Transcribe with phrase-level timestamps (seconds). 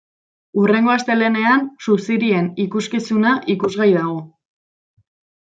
[0.59, 4.19] Hurrengo astelehenean suzirien ikuskizuna ikusgai dago.